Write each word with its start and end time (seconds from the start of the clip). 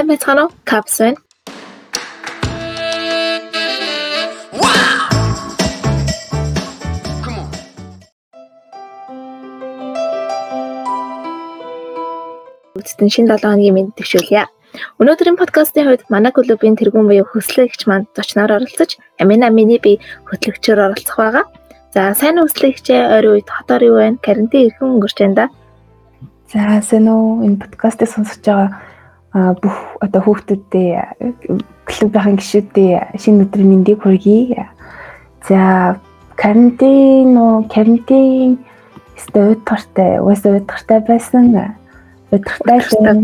Сайн 0.00 0.08
байцгаана 0.08 0.42
уу? 0.48 0.52
Caps 0.64 0.96
байна. 0.96 1.20
Үзтэн 12.80 13.12
шин 13.12 13.28
7 13.28 13.44
хоногийн 13.44 13.76
мэд 13.76 13.92
төвшүүлье. 14.00 14.48
Өнөөдрийн 14.96 15.36
подкастын 15.36 15.84
хувьд 15.84 16.08
манай 16.08 16.32
клубын 16.32 16.80
тэргүүн 16.80 17.04
буюу 17.04 17.28
хөслөгч 17.28 17.84
манд 17.84 18.08
зочноор 18.16 18.56
оролцож 18.56 18.96
Амина 19.20 19.52
миний 19.52 19.76
би 19.84 20.00
хөтлөгчөөр 20.32 20.80
оролцох 20.80 21.20
байгаа. 21.20 21.44
За 21.92 22.16
сайн 22.16 22.40
үслэгчээ 22.40 23.20
ойрын 23.20 23.44
үед 23.44 23.52
хотоор 23.52 23.84
юу 23.84 24.00
байна? 24.00 24.16
Карантин 24.24 24.64
ирхэн 24.64 24.96
өнгөрч 24.96 25.18
байна 25.20 25.36
да. 25.36 25.46
За 26.48 26.80
сайн 26.88 27.04
уу 27.12 27.44
энэ 27.44 27.60
подкастыг 27.60 28.08
сонсож 28.08 28.40
байгаа 28.40 28.88
бүх 29.32 29.76
одоо 30.02 30.20
хүүхдүүдээ 30.26 30.94
клубийн 31.86 32.36
гишүүдээ 32.38 33.14
шинэ 33.14 33.46
өдрийн 33.46 33.70
мэндийг 33.70 34.02
хүргэе. 34.02 34.66
За 35.46 35.98
карантин 36.34 37.38
уу 37.38 37.62
карантин 37.70 38.58
өстой 39.14 39.54
удгартай 39.54 40.18
уус 40.18 40.42
удгартай 40.42 41.00
байсан. 41.06 41.76
Удгартай 42.34 42.78
байсан. 42.82 43.16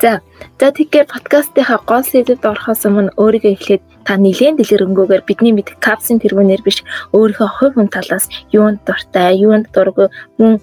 За 0.00 0.20
за 0.60 0.70
тэгэхээр 0.70 1.10
подкастынхаа 1.10 1.80
гол 1.88 2.04
сэдвэд 2.06 2.46
орохоос 2.46 2.86
өмнө 2.86 3.16
өөрийгөө 3.18 3.52
эхлээд 3.56 3.82
та 4.06 4.14
нэлээд 4.14 4.62
дэлгэрэнгүйгээр 4.62 5.26
бидний 5.26 5.52
мэд 5.56 5.74
капсын 5.82 6.22
тэргүүнээр 6.22 6.62
биш 6.62 6.86
өөрийнхөө 7.10 7.48
хувь 7.50 7.74
хүн 7.74 7.90
талаас 7.90 8.30
юунд 8.54 8.78
дуртай, 8.86 9.34
юунд 9.42 9.66
дургүй 9.74 10.06
мөн 10.38 10.62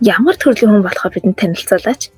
ямар 0.00 0.36
төрлийн 0.36 0.72
хүн 0.72 0.84
болохоо 0.84 1.12
бидэнд 1.12 1.36
танилцуулаач. 1.36 2.10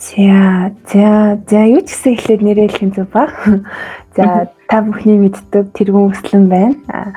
За 0.00 0.72
за 0.88 1.38
за 1.46 1.60
юу 1.68 1.82
ч 1.84 1.92
гэсэн 1.92 2.12
эхлээд 2.16 2.42
нэрээ 2.42 2.68
хэлэх 2.68 2.84
юм 2.84 2.92
зүг 2.96 3.08
ба. 3.12 3.28
За 4.16 4.48
та 4.66 4.80
бүхний 4.80 5.20
мэддэг 5.20 5.76
тэргүүн 5.76 6.10
өслөн 6.16 6.44
байна. 6.48 7.12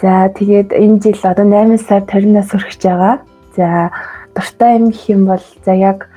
За 0.00 0.30
тэгээд 0.30 0.70
энэ 0.72 1.02
жил 1.02 1.20
одоо 1.26 1.44
8 1.44 1.76
сар 1.82 2.06
20-наас 2.06 2.54
хүрэх 2.54 2.78
байгаа. 2.80 3.14
За 3.58 3.90
дуртай 4.32 4.78
юм 4.78 4.94
гэх 4.94 5.04
юм 5.10 5.22
бол 5.26 5.42
за 5.66 5.74
яг 5.74 6.08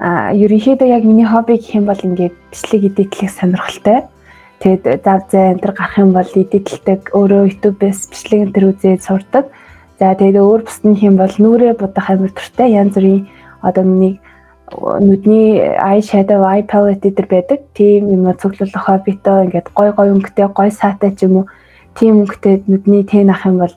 ерөнхийдөө 0.00 0.88
яг 0.90 1.04
миний 1.06 1.24
хобби 1.24 1.56
гэх 1.56 1.78
юм 1.78 1.86
бол 1.86 2.02
ингээд 2.02 2.34
бичлэг 2.50 2.82
эдитлэх 2.90 3.30
сонирхолтой. 3.30 4.10
Тэгээд 4.60 5.04
зав 5.04 5.30
зай 5.30 5.54
энэ 5.54 5.62
төр 5.62 5.72
гарах 5.72 5.96
юм 5.96 6.12
бол 6.12 6.26
эдитлдэг 6.26 7.14
өөрөө 7.14 7.42
YouTube-ээс 7.46 8.00
бичлэг 8.10 8.40
энэ 8.44 8.54
төр 8.58 8.64
үзээд 8.74 9.00
сурдаг. 9.06 9.48
За 10.00 10.16
тэгээд 10.16 10.40
өөр 10.40 10.64
бусны 10.64 10.96
хэм 10.96 11.20
бол 11.20 11.34
нүрээ 11.36 11.76
будах 11.76 12.08
амар 12.08 12.32
туртай 12.32 12.72
янз 12.72 12.96
бүрийн 12.96 13.28
одоо 13.60 13.84
нэг 13.84 14.16
нүдний 14.72 15.60
eye 15.76 16.00
shadow 16.00 16.40
eye 16.40 16.64
palette 16.64 17.04
гэдэг 17.04 17.28
байдаг. 17.28 17.60
Тийм 17.76 18.08
юм 18.08 18.24
цуглуулах 18.32 18.80
хоббитоо 18.80 19.44
ингээд 19.44 19.68
гой 19.76 19.92
гой 19.92 20.08
өнгөтэй 20.16 20.48
гой 20.56 20.70
саатай 20.72 21.12
ч 21.12 21.28
юм 21.28 21.44
уу 21.44 21.46
тийм 21.92 22.24
өнгөтэй 22.24 22.64
нүдний 22.64 23.04
тэн 23.04 23.28
ах 23.28 23.44
юм 23.44 23.60
бол 23.60 23.74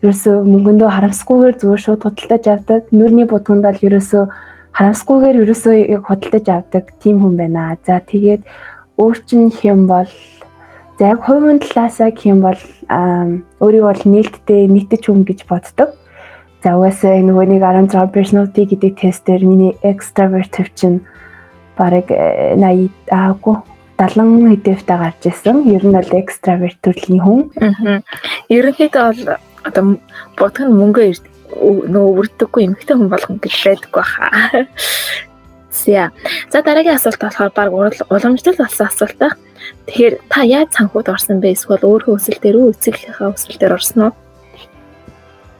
ерөөсөө 0.00 0.36
мөнгөндөө 0.48 0.88
харамсгүйгээр 0.96 1.56
зүгээр 1.60 1.82
шууд 1.84 2.02
худалдаж 2.08 2.44
авдаг. 2.48 2.82
Нүрний 2.96 3.28
будганд 3.28 3.68
бол 3.68 3.76
ерөөсөө 3.76 4.24
харамсгүйгээр 4.72 5.40
ерөөсөө 5.44 5.74
яг 5.92 6.02
худалдаж 6.08 6.46
авдаг 6.48 6.84
тийм 7.04 7.20
хүн 7.20 7.36
байна. 7.36 7.76
За 7.84 8.00
тэгээд 8.00 8.48
өөр 8.96 9.16
чинь 9.28 9.52
хэм 9.52 9.84
бол 9.92 10.08
За 10.98 11.12
яг 11.12 11.28
хувийн 11.28 11.60
талаасаа 11.60 12.08
гэх 12.08 12.24
юм 12.24 12.40
бол 12.40 12.56
өөрийгөө 13.60 13.90
бол 13.92 14.04
нээлттэй 14.08 14.64
нийтж 14.64 15.12
хүн 15.12 15.28
гэж 15.28 15.44
боддог. 15.44 15.92
За 16.64 16.72
угаасаа 16.72 17.20
нөгөө 17.20 17.46
нэг 17.52 17.60
16 17.60 18.16
personality 18.16 18.64
гэдэг 18.64 18.92
тестээр 18.96 19.44
миний 19.44 19.76
extrovertive 19.84 20.72
чинь 20.72 21.04
бараг 21.76 22.08
80 22.08 22.88
аагүй 23.12 23.56
70 24.00 24.56
хэдээвтэй 24.56 24.96
гарч 24.96 25.20
ирсэн. 25.28 25.68
Ер 25.68 25.84
нь 25.84 25.92
бол 25.92 26.12
extrovert 26.16 26.80
төрлийн 26.80 27.20
хүн. 27.20 27.40
Аа. 27.60 28.00
Ерөнхийдөө 28.48 29.04
бол 29.04 29.22
одоо 29.68 29.84
бодох 30.40 30.64
нь 30.64 30.76
мөнгө 30.80 31.12
нөгөө 31.92 32.12
үрддэггүй 32.24 32.62
эмэгтэй 32.72 32.96
хүн 32.96 33.12
болгон 33.12 33.36
гэж 33.40 33.54
байдаггүй 33.68 34.04
хаа. 34.04 34.64
За. 35.84 36.10
За 36.50 36.62
дараагийн 36.62 36.96
асуулт 36.96 37.20
болохоор 37.20 37.52
баг 37.52 37.68
уламжлал 38.08 38.56
болсон 38.56 38.86
асуулт 38.88 39.18
байх. 39.20 39.36
Тэгэхээр 39.86 40.14
та 40.32 40.40
яаж 40.42 40.70
санхуд 40.72 41.08
орсон 41.08 41.40
бэ? 41.40 41.52
Эсвэл 41.52 41.84
өөрөө 41.84 42.16
өсөл 42.16 42.38
дээр 42.40 42.56
үү, 42.56 42.72
эцэгийнхээ 42.72 43.28
өсөл 43.28 43.58
дээр 43.60 43.76
орсон 43.76 44.00
уу? 44.08 44.12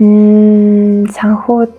Мм 0.01 1.09
санхуд 1.13 1.73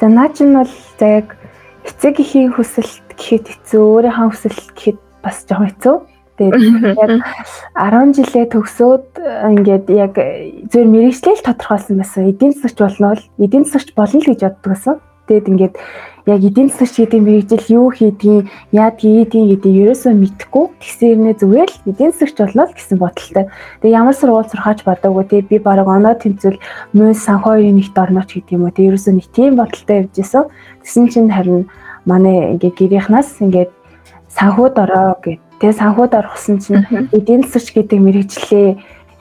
за 0.00 0.06
наач 0.08 0.40
нь 0.40 0.56
бол 0.56 0.72
за 0.98 1.06
яг 1.20 1.36
эцэгхийн 1.84 2.52
хүсэлт 2.56 3.06
гэхэд 3.16 3.46
хэцүү, 3.48 3.82
өөрийнхөө 3.82 4.28
хүсэлт 4.30 4.68
гэхэд 4.76 4.98
бас 5.22 5.36
жоохон 5.48 5.68
хэцүү. 5.70 5.96
Тэгээд 6.38 6.56
яг 7.04 7.12
10 7.76 8.16
жилээ 8.16 8.46
төгсөөд 8.50 9.06
ингээд 9.52 9.86
яг 9.92 10.14
зөв 10.72 10.84
мэрэгчлэл 10.88 11.44
тодорхойлсон 11.44 12.00
байсан. 12.00 12.30
Эдийн 12.30 12.52
засагч 12.56 12.78
болно 12.80 13.14
бол 13.14 13.24
эдийн 13.38 13.64
засагч 13.64 13.92
болно 13.94 14.20
л 14.20 14.30
гэж 14.32 14.40
боддог 14.42 14.70
байсан. 14.72 14.96
Тэгээд 15.32 15.48
ингээд 15.48 15.74
яг 16.28 16.40
эдийн 16.44 16.68
засагч 16.68 17.08
гэдэг 17.08 17.20
мэрэгжил 17.24 17.64
юу 17.72 17.88
хийдгийг, 17.88 18.52
яадгийг 18.68 19.32
гэдгийг 19.32 19.64
ерөөсөө 19.64 20.12
мэдэхгүй. 20.12 20.64
Тэгсэрнээ 20.76 21.34
зүгээр 21.40 21.70
л 21.72 21.88
эдийн 21.88 22.12
засагч 22.12 22.36
болно 22.36 22.68
л 22.68 22.76
гэсэн 22.76 22.98
бодолтой. 23.00 23.48
Тэгээ 23.80 23.96
ямар 23.96 24.12
сургууль 24.12 24.52
сурхаач 24.52 24.84
бодоогүй 24.84 25.24
тий 25.32 25.40
би 25.40 25.56
баг 25.56 25.88
оноо 25.88 26.12
тэмцэл 26.20 26.60
мөн 26.92 27.16
санхүүгийн 27.16 27.80
нэгт 27.80 27.96
орнооч 27.96 28.28
гэдэг 28.28 28.52
юм 28.52 28.68
уу. 28.68 28.76
Тэгээ 28.76 28.90
ерөөсөө 28.92 29.14
нэг 29.16 29.26
тийм 29.32 29.52
бодолтой 29.56 29.96
явж 30.04 30.14
исэн. 30.20 30.44
Тэгсэн 30.84 31.04
чинь 31.08 31.32
харин 31.32 31.64
манай 32.04 32.60
ингээ 32.60 32.76
гэрийнхнаас 32.76 33.40
ингээд 33.40 33.72
санхүүд 34.36 34.76
ороо 34.84 35.16
гэд. 35.16 35.40
Тэгээ 35.64 35.80
санхүүд 35.80 36.12
орохсон 36.12 36.60
чинь 36.60 36.84
эдийн 37.16 37.48
засагч 37.48 37.72
гэдэг 37.72 37.98
мэрэгчлээ 38.04 38.68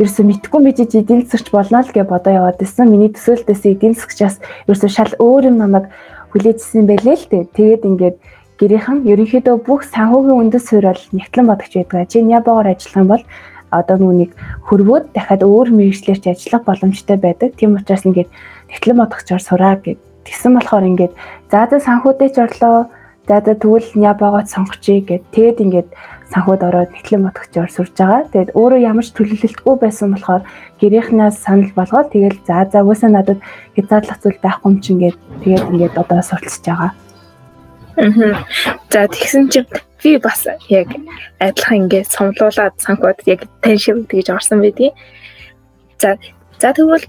ерөөсөө 0.02 0.26
мэдхгүй 0.26 0.62
мэдээж 0.66 0.92
эдийн 0.98 1.22
засагч 1.30 1.54
болно 1.54 1.86
л 1.86 1.94
гэж 1.94 2.10
бодоо 2.10 2.34
яваад 2.34 2.58
байсан. 2.58 2.90
Миний 2.90 3.14
төсөөлтөөс 3.14 3.62
эдийн 3.70 3.94
засагчаас 3.94 4.42
ерөөсөө 4.66 4.90
шал 4.90 5.14
өөр 5.22 5.54
юм 5.54 5.62
намайг 5.62 5.94
хүлээжсэн 6.34 6.90
байлээ 6.90 7.18
л 7.22 7.26
дээ. 7.30 7.44
Тэгээд 7.54 7.86
ингээд 7.86 8.18
гэрийнхэн 8.58 9.06
ерөнхийдөө 9.06 9.56
бүх 9.62 9.86
санхүүгийн 9.94 10.42
үндэс 10.42 10.66
суурь 10.74 10.90
нэгтлэн 11.14 11.46
бодогч 11.46 11.74
байдаг. 11.78 12.10
Чи 12.10 12.26
нябагаар 12.26 12.74
ажиллах 12.74 12.98
юм 12.98 13.10
бол 13.14 13.24
одоо 13.70 13.98
нүунийг 14.02 14.32
хөрвөөд 14.68 15.06
дахиад 15.16 15.42
өөр 15.46 15.70
мэрэгчлэрч 15.70 16.24
ажиллах 16.28 16.64
боломжтой 16.66 17.18
байдаг. 17.22 17.56
Тийм 17.56 17.78
учраас 17.78 18.02
ингээд 18.02 18.30
нэгтлэн 18.74 18.98
бодогчоор 19.00 19.42
сураа 19.42 19.76
гэд. 19.80 20.02
Тэгсэн 20.26 20.52
болохоор 20.58 20.86
ингээд 20.92 21.14
за 21.52 21.62
за 21.70 21.78
санхүүдээ 21.78 22.30
ч 22.34 22.38
орлоо. 22.42 22.90
За 23.30 23.38
за 23.40 23.54
тэгвэл 23.56 23.88
нябагаад 23.96 24.52
сонгочихъя 24.52 25.02
гэд. 25.08 25.24
Тэгэд 25.32 25.58
ингээд 25.62 25.90
санхуд 26.32 26.64
ороод 26.64 26.96
нэтлэн 26.96 27.28
мотгочоор 27.28 27.70
сурж 27.72 27.94
байгаа. 28.00 28.32
Тэгээд 28.32 28.56
өөрөө 28.56 28.80
ямар 28.80 29.06
ч 29.06 29.12
төлөвлөлтгүй 29.12 29.76
байсан 29.84 30.16
болохоор 30.16 30.44
гэрийнхнээс 30.80 31.38
санал 31.44 31.72
болгоод 31.76 32.12
тэгэл 32.16 32.40
за 32.48 32.66
за 32.72 32.80
уусаа 32.88 33.12
надад 33.12 33.40
хязгаарлах 33.76 34.20
зүйл 34.24 34.40
байхгүй 34.40 34.68
юм 34.72 34.80
чинь 34.80 35.02
гээд 35.04 35.18
тэгээд 35.44 35.70
ингээд 35.76 36.00
одоо 36.00 36.20
сурталчж 36.24 36.64
байгаа. 36.64 36.92
Аа. 38.00 38.48
За 38.90 39.08
тэгсэн 39.12 39.52
чинь 39.52 39.68
би 40.00 40.18
бас 40.18 40.48
яг 40.72 40.88
адилхан 41.40 41.92
ингээд 41.92 42.08
сомлуулаад 42.08 42.76
санхуд 42.80 43.20
яг 43.28 43.44
тань 43.60 43.78
шиг 43.78 44.08
тэгж 44.08 44.32
орсон 44.32 44.64
байдгийг. 44.64 44.96
За 46.00 46.16
за 46.58 46.72
тэгвэл 46.72 47.06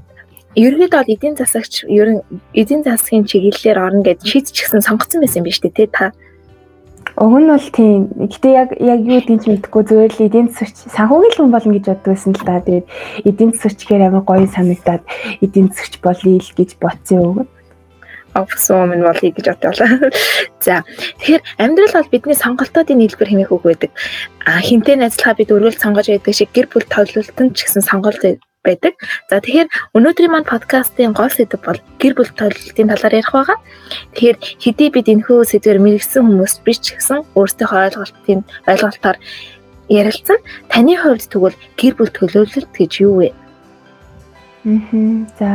ерөнхийдөө 0.58 1.00
бол 1.00 1.14
эдийн 1.14 1.36
засагч 1.38 1.86
ерөн 1.88 2.20
эдийн 2.52 2.82
засгийн 2.84 3.24
чиглэлээр 3.24 3.78
орно 3.78 4.02
гэж 4.02 4.20
шийдчихсэн 4.26 4.84
сонгоцсон 4.84 5.22
байсан 5.22 5.40
юм 5.40 5.48
биш 5.48 5.62
үү 5.64 5.72
те 5.72 5.86
та 5.88 6.12
Уг 7.16 7.34
нь 7.38 7.50
бол 7.50 7.68
тийм. 7.70 8.08
Гэтэ 8.16 8.48
яг 8.50 8.70
яг 8.80 9.00
юу 9.04 9.20
гэдгийг 9.20 9.40
ч 9.42 9.46
мэдэхгүй 9.46 9.82
зүгээр 9.84 10.12
л 10.16 10.26
эдийн 10.26 10.48
засагч 10.48 10.76
санхүүгийн 10.96 11.34
хүн 11.36 11.52
болно 11.52 11.72
гэж 11.76 11.84
боддог 11.92 12.10
байсан 12.10 12.32
л 12.32 12.44
да. 12.46 12.64
Тэгээд 12.64 12.86
эдийн 13.28 13.52
засагч 13.52 13.78
гэхээр 13.84 14.06
амар 14.08 14.24
гоё 14.24 14.46
санагдаад 14.48 15.02
эдийн 15.44 15.68
засагч 15.70 15.94
болъё 16.00 16.40
л 16.40 16.50
гэж 16.56 16.70
бодсон 16.80 17.18
юм. 17.20 17.38
Авсан 18.32 18.88
минь 18.88 19.04
болъё 19.04 19.28
гэж 19.28 19.46
бодлоо. 19.52 20.08
За 20.64 20.84
тэгэхээр 21.20 21.42
амьдрал 21.60 21.96
бол 22.00 22.12
бидний 22.12 22.36
сонголтуудын 22.38 22.98
нийлбэр 22.98 23.28
хэмээх 23.28 23.52
үг 23.52 23.64
байдаг. 23.68 23.90
А 24.48 24.60
хинтээ 24.64 24.96
найзлахаа 24.96 25.36
бид 25.36 25.52
өргөл 25.52 25.76
сонгож 25.76 26.08
байдаг 26.08 26.32
шиг 26.32 26.48
гэр 26.56 26.72
бүл 26.72 26.88
тоглолтон 26.88 27.52
ч 27.52 27.68
гэсэн 27.68 27.84
сонголт 27.84 28.24
байдаг. 28.62 28.94
За 29.28 29.42
тэгэхээр 29.42 29.68
өнөөдрийн 29.98 30.32
маань 30.32 30.48
подкастын 30.48 31.12
гол 31.12 31.30
сэдэв 31.30 31.60
бол 31.62 31.80
гэр 31.98 32.14
бүл 32.14 32.30
төлөлтийн 32.32 32.88
талаар 32.94 33.18
ярих 33.18 33.32
байгаа. 33.34 33.58
Тэгэхээр 34.14 34.38
хэдий 34.62 34.88
бид 34.94 35.06
энэхүү 35.10 35.38
сэдвээр 35.42 35.82
мэрэгсэн 35.82 36.22
хүмүүс 36.22 36.54
биш 36.62 36.78
ч 36.80 36.86
гэсэн 36.96 37.26
өөрсдийнхөө 37.34 37.80
ойлголтын 37.90 38.40
ойлголтоор 38.70 39.18
ярилцсан. 39.90 40.38
Таны 40.70 40.94
хувьд 40.96 41.26
тэгвэл 41.26 41.58
гэр 41.76 41.94
бүл 41.98 42.10
төлөвлөлт 42.14 42.70
гэж 42.72 42.92
юу 43.02 43.14
вэ? 43.20 43.28
Аа. 44.64 44.78
За 45.38 45.50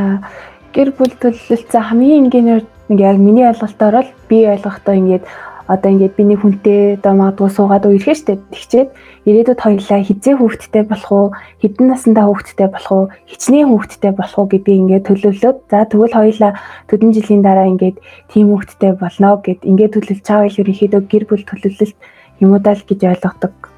гэр 0.75 0.91
бүл 0.91 1.13
төлөвлөлт 1.15 1.71
за 1.71 1.79
хамгийн 1.81 2.27
энгийнээр 2.27 2.63
яг 2.95 3.17
миний 3.17 3.47
ойлголтоор 3.47 4.03
л 4.03 4.11
би 4.29 4.47
ойлгохдоо 4.47 4.95
ингээд 4.95 5.23
одоо 5.67 5.89
ингээд 5.91 6.15
би 6.15 6.23
нэг 6.23 6.39
хүнтэй 6.41 6.97
одоо 6.97 7.13
магадгүй 7.19 7.49
суугаад 7.51 7.85
үерхээ 7.85 8.15
штэ 8.15 8.33
тэгчээд 8.39 8.89
ирээдүйд 9.27 9.59
хоёлаа 9.59 9.99
хизээ 10.07 10.35
хүүхэдтэй 10.39 10.83
болох 10.87 11.11
уу 11.11 11.27
хэдэн 11.61 11.85
наснда 11.91 12.21
хүүхэдтэй 12.25 12.67
болох 12.71 12.91
уу 12.95 13.05
хичнээн 13.27 13.69
хүүхэдтэй 13.69 14.11
болох 14.15 14.37
уу 14.39 14.47
гэдгийг 14.47 14.81
ингээд 14.81 15.07
төлөвлөөд 15.07 15.57
за 15.71 15.77
тэгвэл 15.91 16.17
хоёлаа 16.17 16.51
төдөн 16.87 17.11
жилийн 17.15 17.43
дараа 17.43 17.67
ингээд 17.67 17.97
тийм 18.31 18.47
хүүхэдтэй 18.55 18.91
болно 18.95 19.29
гэд 19.43 19.61
ингээд 19.67 19.93
төлөвлөж 19.93 20.19
чаавал 20.23 20.59
ерөнхийдөө 20.61 21.01
гэр 21.11 21.23
бүл 21.27 21.43
төлөвлөлт 21.43 21.97
юмудаа 22.39 22.73
л 22.79 22.87
гэж 22.87 22.99
ойлгодог 23.03 23.76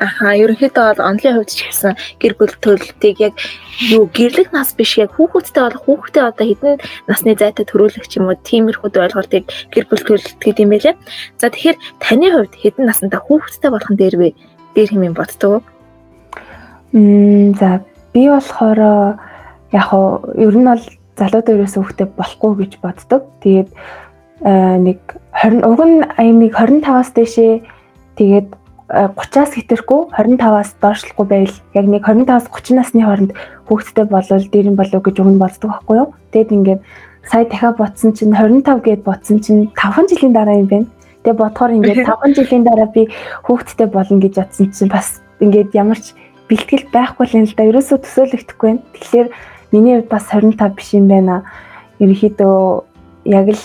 Аха, 0.00 0.32
ерөнхийдөө 0.32 0.96
бол 0.96 1.04
онлын 1.04 1.36
хувьд 1.36 1.52
ч 1.52 1.68
гэсэн 1.68 1.92
гэр 2.16 2.32
бүл 2.40 2.54
төлөлтийг 2.64 3.16
яг 3.20 3.34
юу 3.92 4.08
гэрлэх 4.08 4.48
нас 4.48 4.72
биш 4.72 4.96
яг 4.96 5.12
хүүхэдтэй 5.12 5.62
болох 5.68 5.84
хүүхдээ 5.84 6.24
одоо 6.32 6.46
хэдэн 6.48 6.80
насны 7.04 7.36
зайтай 7.36 7.68
төрүүлэх 7.68 8.08
ч 8.08 8.16
юм 8.16 8.32
уу 8.32 8.40
тиймэрхүүд 8.40 8.96
ойлголтыг 8.96 9.44
гэр 9.68 9.84
бүл 9.92 10.00
төлөлт 10.00 10.40
гэдэг 10.40 10.64
юм 10.64 10.72
байлээ. 10.72 10.96
За 11.36 11.52
тэгэхээр 11.52 11.78
таны 12.00 12.26
хувьд 12.32 12.54
хэдэн 12.56 12.88
настай 12.88 13.20
хүүхэдтэй 13.20 13.70
болох 13.70 13.90
нь 13.92 14.00
дээр 14.00 14.16
вэ? 14.16 14.28
Дээр 14.72 14.90
хэмээн 14.96 15.12
боддог 15.12 15.50
уу? 15.52 15.62
Мм 16.96 17.52
за 17.60 17.84
би 18.16 18.32
болохоор 18.32 18.80
яг 19.76 19.84
хоо 19.92 20.24
ер 20.40 20.56
нь 20.56 20.68
бол 20.72 20.84
залуудаа 21.20 21.52
ерөөсөө 21.52 21.82
хүүхдээ 21.84 22.08
болохгүй 22.16 22.52
гэж 22.64 22.72
боддог. 22.80 23.28
Тэгээд 23.44 23.68
нэг 24.40 25.00
20 25.36 25.68
уг 25.68 25.80
нь 25.84 26.00
аймаг 26.16 26.52
25-аас 26.56 27.12
дэшээ 27.12 27.52
тэгээд 28.16 28.48
30-аас 28.92 29.56
хэтэрхгүй 29.56 30.12
25-аас 30.12 30.76
доошлохгүй 30.76 31.26
байвал 31.26 31.56
яг 31.72 31.86
нэг 31.88 32.04
25-аас 32.04 32.44
30 32.52 32.76
насны 32.76 33.00
хооронд 33.00 33.32
хүүхэдтэй 33.64 34.04
болвол 34.04 34.44
дэрэн 34.52 34.76
болов 34.76 35.00
гэж 35.00 35.16
өгн 35.16 35.40
болцдог 35.40 35.72
байхгүй 35.72 35.96
юу. 35.96 36.08
Тэгэд 36.36 36.52
ингээд 36.52 36.80
сая 37.24 37.48
дахиад 37.48 37.80
ботсон 37.80 38.12
чинь 38.12 38.36
25 38.36 38.84
гээд 38.84 39.00
ботсон 39.00 39.40
чинь 39.40 39.72
5 39.72 40.12
жилийн 40.12 40.36
дараа 40.36 40.60
юм 40.60 40.68
байна. 40.68 40.92
Тэгээ 41.24 41.40
бодохоор 41.40 41.72
ингээд 41.72 42.04
5 42.20 42.36
жилийн 42.36 42.64
дараа 42.68 42.88
би 42.92 43.08
хүүхэдтэй 43.48 43.88
болно 43.88 44.20
гэж 44.20 44.34
бодсон 44.36 44.68
чинь 44.76 44.92
бас 44.92 45.24
ингээд 45.40 45.72
ямар 45.72 45.96
ч 45.96 46.12
бэлтгэл 46.52 46.92
байхгүй 46.92 47.26
юм 47.32 47.48
л 47.48 47.56
да. 47.56 47.64
Ерөөсөө 47.64 47.96
төсөөлөгдөхгүй 47.96 48.68
байна. 48.68 48.84
Тэгэхээр 48.92 49.28
миний 49.72 49.94
хувьд 50.04 50.12
бас 50.12 50.28
25 50.28 50.76
биш 50.76 50.88
юм 50.92 51.08
байна. 51.08 51.48
Ерөнхийдөө 51.96 52.60
яг 53.24 53.46
л 53.56 53.64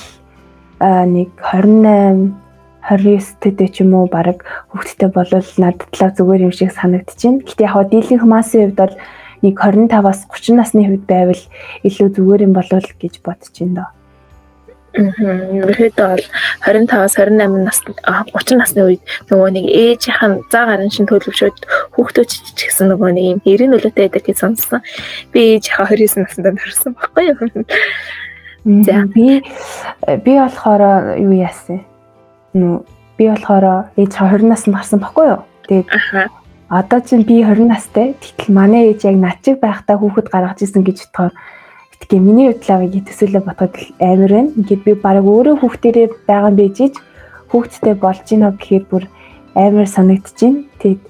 нэг 0.79 1.29
28 1.43 2.46
29 2.87 3.43
төдөө 3.43 3.67
ч 3.67 3.75
юм 3.83 3.93
уу 3.99 4.07
баг 4.07 4.47
хүүхдтэй 4.71 5.11
болвол 5.11 5.49
надад 5.59 5.87
талаа 5.91 6.11
зүгээр 6.15 6.45
юм 6.47 6.53
шиг 6.55 6.71
санагдчихэв. 6.71 7.43
Гэтэ 7.43 7.63
яг 7.67 7.73
хаа 7.75 7.85
дийлэнх 7.91 8.23
массын 8.23 8.71
хувьд 8.71 8.79
бол 8.79 8.95
нэг 9.43 9.53
25-аас 9.59 10.19
30 10.31 10.55
насны 10.55 10.81
хувьд 10.87 11.05
байвал 11.05 11.43
илүү 11.83 12.07
зүгээр 12.15 12.45
юм 12.47 12.53
болов 12.55 12.87
гэж 12.95 13.13
бодож 13.21 13.53
байна 13.59 13.75
доо. 13.75 13.89
Мм. 14.97 15.67
Ерөөдөө 15.67 16.07
бол 16.09 16.23
25-аас 16.65 17.13
28 17.19 17.67
нас 17.67 17.83
30 17.85 18.57
насны 18.57 18.81
үед 18.87 19.03
нөгөө 19.29 19.49
нэг 19.53 19.65
ээжийнхэн 19.67 20.33
заа 20.49 20.65
гарын 20.71 20.89
шин 20.89 21.05
төлөвшөөд 21.11 21.57
хүүхдүүд 21.93 22.29
ч 22.31 22.57
гэсэн 22.65 22.89
нөгөө 22.95 23.11
нэг 23.13 23.25
юм 23.35 23.39
эрен 23.45 23.75
нөлөөтэй 23.75 24.09
байдаг 24.09 24.25
гэж 24.25 24.37
сонссон. 24.41 24.81
Би 25.35 25.59
ээжийнхээ 25.59 26.07
29 26.07 26.23
наснда 26.23 26.49
нарсан 26.55 26.97
байхгүй 26.97 27.23
юу? 27.29 27.37
За 28.87 29.05
би 29.05 29.43
би 30.25 30.33
болохоор 30.39 31.19
юу 31.21 31.33
яасан? 31.35 31.85
Нүү 32.53 32.83
би 33.17 33.25
болохоор 33.27 33.91
ээж 33.97 34.11
20 34.13 34.47
наснд 34.47 34.75
гарсан 34.75 34.99
баггүй 35.01 35.27
юу. 35.27 35.41
Тэгээд 35.67 35.87
одоо 36.69 36.99
чинь 37.01 37.23
би 37.23 37.41
20 37.43 37.67
настай. 37.67 38.13
Тэгтэл 38.19 38.53
манай 38.53 38.93
ээж 38.93 39.09
яг 39.09 39.15
над 39.17 39.41
чиг 39.41 39.59
байхдаа 39.59 39.97
хүүхэд 39.97 40.27
гаргаж 40.29 40.61
исэн 40.61 40.83
гэж 40.85 41.09
бодохоор 41.11 41.33
тэгээ 42.07 42.23
миний 42.23 42.47
хувьдлаа 42.53 42.85
яг 42.85 43.03
төсөөлө 43.09 43.41
бодоход 43.43 43.73
амар 43.99 44.31
байна. 44.31 44.51
Ингээд 44.55 44.83
би 44.85 44.93
баг 44.93 45.25
өөрөө 45.25 45.55
хүүхдэрээ 45.59 46.07
байгаа 46.29 46.49
юм 46.53 46.57
бийж 46.59 46.95
хүүхдтэй 47.51 47.95
болж 47.97 48.23
гинэ 48.27 48.51
гэхээр 48.55 48.85
бүр 48.87 49.03
амар 49.55 49.87
санагдчихээн. 49.89 50.55
Тэгээд 50.79 51.01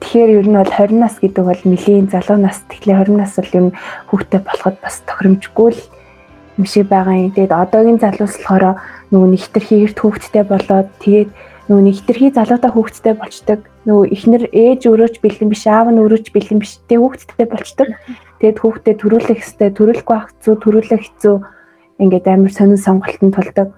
тэгэхээр 0.00 0.30
ер 0.38 0.46
нь 0.48 0.56
бол 0.56 0.72
20 0.72 0.94
нас 0.94 1.14
гэдэг 1.18 1.44
бол 1.44 1.62
нэлийн 1.66 2.06
залуу 2.08 2.38
нас. 2.38 2.62
Тэгэхээр 2.70 3.12
20 3.12 3.18
нас 3.18 3.32
бол 3.36 3.56
ер 3.58 3.64
нь 3.68 3.76
хүүхдтэй 4.08 4.40
болоход 4.40 4.76
бас 4.80 4.96
тохиромжгүй 5.04 5.68
л 5.74 5.80
юм 6.58 6.66
шиг 6.66 6.90
байгаа 6.90 7.14
юм. 7.14 7.30
Тэгээд 7.32 7.54
одоогийн 7.54 8.02
залуус 8.02 8.34
болохоор 8.42 8.82
нөгөө 9.14 9.28
нэг 9.30 9.40
хитрхи 9.46 9.74
эрт 9.86 9.98
хүүхэдтэй 10.02 10.44
болоод 10.44 10.88
тэгээд 10.98 11.30
нөгөө 11.70 11.82
нэг 11.86 11.94
хитрхи 12.02 12.28
залуутай 12.34 12.70
хүүхэдтэй 12.74 13.14
болчдөг. 13.14 13.60
Нөгөө 13.86 14.04
ихнэр 14.12 14.42
ээж 14.52 14.80
өрөөч 14.90 15.14
бэлэн 15.22 15.48
биш, 15.48 15.64
аав 15.70 15.88
нь 15.94 16.02
өрөөч 16.02 16.34
бэлэн 16.34 16.58
биш. 16.58 16.82
Тэгээд 16.90 16.98
хүүхэдтэй 16.98 17.46
болчдөг. 17.46 17.88
Тэгээд 18.42 18.58
хүүхдээ 18.58 18.94
төрүүлэх 18.98 19.38
хэвээр 19.38 19.72
төрүүлэхгүй 19.78 20.14
байх 20.18 20.28
хэцүү, 20.34 20.54
төрүүлэх 20.58 21.02
хэцүү 21.06 21.36
ингээд 21.98 22.26
амар 22.26 22.52
сонин 22.52 22.78
сонголтод 22.78 23.32
тулдаг. 23.34 23.68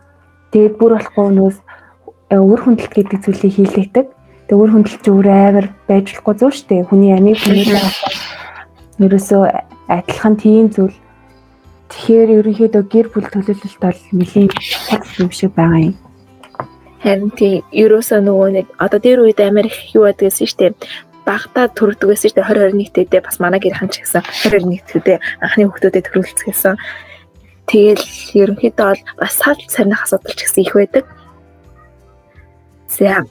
Тэгээд 0.53 0.75
бүр 0.77 0.93
болохгүй 0.97 1.29
нөөс 1.37 1.57
өр 2.31 2.61
хүндлэлт 2.61 2.95
гэдэг 2.95 3.21
зүйлийг 3.25 3.55
хийлээдэг. 3.57 4.07
Тэгээд 4.49 4.61
өр 4.61 4.71
хүндлэлт 4.71 5.03
чи 5.05 5.11
өөр 5.11 5.29
амар 5.31 5.67
байж 5.89 6.07
болохгүй 6.13 6.35
зөө 6.37 6.53
штэ. 6.53 6.85
Хүний 6.87 7.17
амийг 7.17 7.41
хүний 7.41 7.65
ерөөсөө 9.01 9.43
адилхан 9.89 10.35
тийм 10.37 10.69
зүйл 10.69 10.95
Тэгэхээр 11.91 12.31
ерөнхийдөө 12.39 12.85
гэр 12.87 13.07
бүл 13.11 13.27
төлөвлөлт 13.27 13.79
бол 13.83 14.01
нэлийн 14.15 14.49
юм 15.19 15.31
шиг 15.35 15.53
байгаа 15.59 15.91
юм. 15.91 15.97
Харин 17.03 17.33
тий 17.35 17.65
ерөөсөө 17.75 18.21
нөгөө 18.23 18.49
нэг 18.55 18.67
одоо 18.79 19.01
дээр 19.03 19.27
үед 19.27 19.41
амар 19.43 19.67
их 19.67 19.91
юу 19.97 20.07
байдаг 20.07 20.31
гэсэн 20.31 20.47
штеп 20.47 20.75
багтаа 21.27 21.67
төрдөг 21.73 22.15
гэсэн 22.15 22.31
чинь 22.31 22.47
2021 22.47 22.95
тэдээ 22.95 23.21
бас 23.27 23.41
манай 23.43 23.61
гэрхэн 23.61 23.91
ч 23.91 24.05
гэсэн 24.05 24.23
2021 24.23 24.87
тэдээ 24.87 25.19
анхны 25.43 25.67
хүүхдүүдэд 25.67 26.07
төрүүлсэн. 26.13 26.77
Тэгэл 27.67 28.05
ерөнхийдөө 28.39 28.87
бол 28.87 29.03
бас 29.19 29.35
сал 29.35 29.59
сарных 29.67 30.05
асуудал 30.05 30.35
ч 30.37 30.41
гэсэн 30.47 30.63
их 30.63 30.75
байдаг. 30.75 31.05
За. 32.87 33.25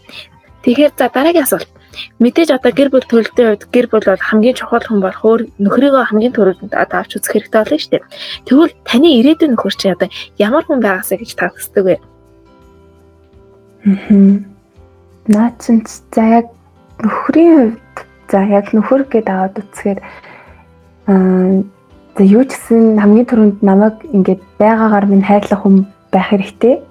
Тэгэхээр 0.64 0.94
за 0.98 1.08
дараагийн 1.08 1.46
асуулт. 1.48 1.70
Мэдээж 2.20 2.50
одоо 2.56 2.72
гэр 2.76 2.90
бүл 2.92 3.08
төлөлтийн 3.08 3.56
хувьд 3.56 3.64
гэр 3.72 3.88
бүл 3.88 4.06
бол 4.06 4.20
хамгийн 4.20 4.58
чухал 4.58 4.84
хүн 4.84 5.00
болох 5.00 5.24
өөр 5.24 5.42
нөхрийгөө 5.64 6.04
хамгийн 6.10 6.36
түрүүнд 6.36 6.74
одоо 6.76 6.98
авч 7.00 7.18
үзэх 7.18 7.34
хэрэгтэй 7.34 7.60
болно 7.60 7.80
шүү 7.80 7.92
дээ. 7.96 8.04
Тэгвэл 8.48 8.74
таны 8.84 9.08
ирээдүйн 9.20 9.52
нөхөр 9.56 9.76
чинь 9.80 9.96
одоо 9.96 10.10
ямар 10.38 10.64
хүн 10.68 10.80
байгаасаа 10.84 11.18
гэж 11.20 11.32
та 11.36 11.48
хүсдэг 11.50 11.84
вэ? 11.86 11.96
Наа 15.32 15.50
чинь 15.62 15.84
за 15.88 16.24
яг 16.44 16.48
нөхрийн 17.00 17.80
хувьд 17.80 17.98
за 18.32 18.40
яг 18.44 18.66
нөхөр 18.76 19.02
гэдээ 19.08 19.36
аваад 19.36 19.56
үзэхээр 19.64 20.00
аа 21.08 21.64
за 22.18 22.24
юу 22.24 22.44
ч 22.44 22.52
гэсэн 22.54 23.00
хамгийн 23.00 23.28
түрүүнд 23.30 23.58
намайг 23.64 23.96
ингээд 24.12 24.42
байгаагаар 24.60 25.06
минь 25.08 25.24
хайрлах 25.24 25.64
хүн 25.64 25.88
байх 26.12 26.28
хэрэгтэй. 26.30 26.84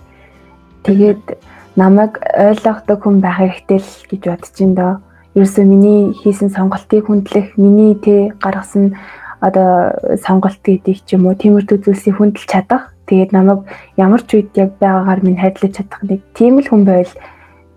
Тэгээд 0.88 1.25
mm 1.26 1.37
-hmm 1.37 1.57
намайг 1.79 2.19
ойлгодог 2.19 2.99
хүн 3.07 3.23
байх 3.23 3.39
хэрэгтэй 3.39 3.79
л 3.79 3.93
гэж 4.11 4.23
бодож 4.27 4.55
байна 4.59 4.75
доо. 4.75 4.95
Ерөөсөө 5.39 5.65
миний 5.65 6.01
хийсэн 6.19 6.51
сонголтыг 6.51 7.07
хүндлэх, 7.07 7.55
миний 7.55 7.95
тэ 7.95 8.35
гаргасан 8.43 8.99
одоо 9.39 9.95
сонголт 10.19 10.59
гэдэг 10.67 11.07
ч 11.07 11.15
юм 11.15 11.31
уу 11.31 11.39
тиймэрхүү 11.39 11.79
зүйлсийг 11.79 12.19
хүндэлж 12.19 12.51
чадах. 12.51 12.91
Тэгээд 13.07 13.31
намайг 13.31 13.63
ямар 13.94 14.23
ч 14.27 14.43
үед 14.43 14.51
яг 14.58 14.75
байгаагаар 14.82 15.23
минь 15.23 15.39
хайрлаж 15.39 15.73
чадах 15.79 16.03
нэг 16.03 16.20
тийм 16.35 16.58
л 16.58 16.67
хүн 16.67 16.82
байл. 16.82 17.15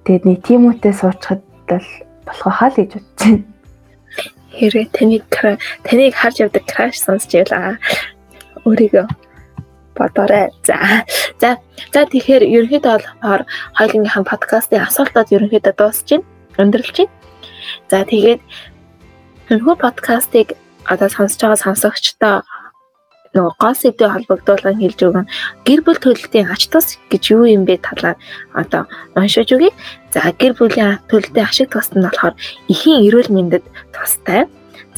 Тэгээд 0.10 0.24
нэг 0.26 0.38
тийм 0.42 0.62
үедээ 0.66 0.94
суучхад 0.98 1.46
бол 1.70 1.88
болох 2.26 2.56
хаа 2.58 2.70
л 2.74 2.80
гэж 2.82 2.92
бодож 2.98 3.22
байна. 3.22 3.46
Хэрэг 4.58 4.90
таныг 4.98 5.24
таныг 5.86 6.14
харж 6.18 6.36
явдаг 6.42 6.66
краш 6.66 6.98
сонсч 6.98 7.38
явлаа. 7.38 7.78
Өөрийгөө 8.66 9.06
бодоорой. 9.96 10.50
За. 10.66 11.06
За. 11.42 11.58
За 11.90 12.06
тэгэхээр 12.06 12.44
ерөнхийдөө 12.46 12.94
болохоор 13.02 13.42
хоёулынхаа 13.78 14.24
подкастын 14.30 14.86
асуултууд 14.86 15.34
ерөнхийдөө 15.34 15.74
дуусч 15.74 16.08
байна. 16.14 16.26
Өндөрлж 16.62 16.98
байна. 17.02 17.14
За 17.90 17.98
тэгээд 18.06 18.42
өнөхөр 19.50 19.78
подкастыг 19.82 20.54
одоо 20.86 21.10
сонсож 21.10 21.42
байгаа 21.42 21.64
сонсогчдоо 21.66 22.36
нөгөө 23.34 23.54
гол 23.58 23.76
сэдвээ 23.80 24.10
холбогдуулан 24.12 24.78
хэлж 24.78 25.00
өгөн 25.08 25.28
гэр 25.66 25.80
бүл 25.88 26.00
төлөлтийн 26.04 26.52
ач 26.52 26.68
тус 26.68 27.00
гэж 27.10 27.24
юу 27.32 27.48
юм 27.48 27.64
бэ 27.64 27.80
талаар 27.80 28.20
одоо 28.54 28.86
уншиж 29.16 29.50
өгье. 29.56 29.72
За 30.14 30.36
гэр 30.36 30.54
бүлийн 30.60 31.00
төлөлтийн 31.08 31.48
ашиг 31.48 31.72
тус 31.72 31.90
нь 31.96 32.04
болохоор 32.04 32.36
эхийн 32.68 33.08
эрүүл 33.08 33.32
мэндэд 33.32 33.64
тустай 33.96 34.52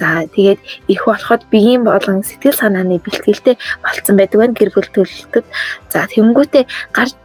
За 0.04 0.28
тэгээд 0.28 0.60
их 0.92 1.08
болоход 1.08 1.48
биеийн 1.48 1.88
болон 1.88 2.28
сэтгэл 2.28 2.60
санааны 2.60 3.00
бэлтгэлтэй 3.00 3.56
болцсон 3.80 4.20
байдаг 4.20 4.36
байна 4.36 4.60
гэр 4.60 4.76
бүл 4.76 4.90
төлөлтөд. 4.92 5.48
За 5.88 6.04
тэнгүүтээ 6.12 6.68
гарч 6.92 7.16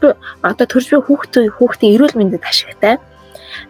одоо 0.47 0.67
төрж 0.71 0.87
буй 0.95 1.03
хүүхдийн 1.03 1.51
хүүхдийн 1.59 1.95
эрүүл 1.99 2.15
мэндэд 2.15 2.47
ашигтай. 2.47 3.03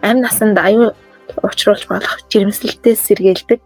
Амь 0.05 0.21
насанд 0.21 0.61
аюу 0.61 0.93
учруулж 1.41 1.89
болох 1.89 2.21
жирэмслэлтээс 2.29 3.01
сэргийлдэг. 3.09 3.59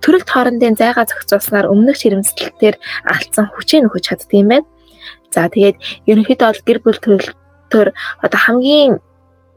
Төрөлт 0.00 0.28
хоорондын 0.32 0.80
зайгаа 0.80 1.04
зохицуулснаар 1.04 1.68
өмнөх 1.68 2.00
жирэмслэлтээр 2.00 2.80
алдсан 3.12 3.52
хүчээ 3.52 3.84
нөхөж 3.84 4.08
чаддаг 4.08 4.32
юм 4.32 4.48
байна. 4.48 4.68
За 5.28 5.52
тэгээд 5.52 5.76
ерөнхийдөө 6.08 6.48
бол 6.48 6.64
гэр 6.64 6.78
бүл 6.80 7.00
төлөлтөөр 7.04 7.88
одоо 8.24 8.40
хамгийн 8.40 9.04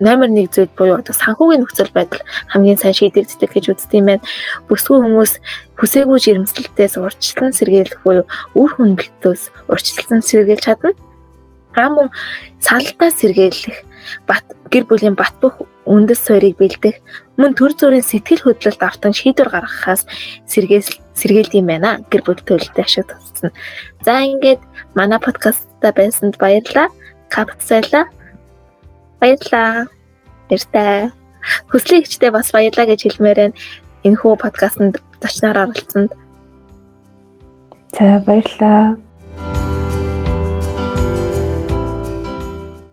номер 0.02 0.34
1 0.34 0.50
зүйл 0.50 0.74
буюу 0.74 0.98
одоо 0.98 1.14
санхүүгийн 1.14 1.62
нөхцөл 1.62 1.94
байдал 1.94 2.26
хамгийн 2.50 2.82
сайн 2.82 2.98
шийдэгддэг 2.98 3.50
гэж 3.54 3.66
үздэг 3.72 4.02
юм 4.02 4.10
байна. 4.10 4.26
Бүсгүй 4.66 4.98
хүмүүс 4.98 5.34
хүсээгүй 5.78 6.20
жирэмслэлтээс 6.26 6.98
урьдчилан 6.98 7.54
сэргийлэх 7.54 8.02
буюу 8.02 8.26
үр 8.58 8.72
хөндлөлтөөс 8.76 9.70
урьдчилан 9.70 10.26
сэргийлж 10.26 10.66
чадна. 10.66 10.98
Мөн 11.78 12.10
салалтаа 12.60 13.14
сэргийлэх 13.14 13.78
бат 14.26 14.44
гэр 14.74 14.90
бүлийн 14.90 15.16
бат 15.16 15.38
бөх 15.40 15.62
үндэс 15.86 16.20
суурийг 16.26 16.58
бэлдэх 16.58 17.00
мөн 17.38 17.54
төр 17.58 17.74
зүрийн 17.78 18.06
сэтгэл 18.06 18.44
хөдлөлт 18.44 18.82
автан 18.82 19.14
шийдвэр 19.14 19.50
гаргахаас 19.50 20.06
сэргээс 20.50 20.88
сэргээлт 21.16 21.54
юм 21.58 21.70
байна. 21.70 22.02
Гэр 22.10 22.22
бүл 22.26 22.42
төлөлтөй 22.42 22.84
ашиг 22.86 23.10
тусна. 23.10 23.54
За 24.06 24.22
ингээд 24.26 24.62
манай 24.98 25.20
подкастта 25.20 25.94
байсанд 25.94 26.38
баярлалаа. 26.42 26.90
Капцайла. 27.30 28.10
Баярлалаа. 29.22 29.86
Баяртай. 30.50 31.14
Хүслийн 31.70 32.04
хчтэй 32.04 32.32
бас 32.34 32.50
баярлалаа 32.52 32.90
гэж 32.90 33.02
хэлмээр 33.06 33.38
байна. 33.38 33.58
Энэ 34.02 34.18
хүү 34.18 34.34
подкастт 34.42 34.82
зочноор 35.22 35.70
оролцсонд 35.70 36.12
За 37.94 38.24
баярлалаа. 38.26 38.98